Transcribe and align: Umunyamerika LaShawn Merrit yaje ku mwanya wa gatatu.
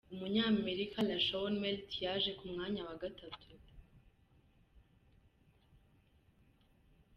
Umunyamerika 0.13 0.97
LaShawn 1.09 1.53
Merrit 1.61 1.91
yaje 2.05 2.31
ku 2.39 2.45
mwanya 2.51 2.81
wa 2.87 2.95
gatatu. 3.01 3.47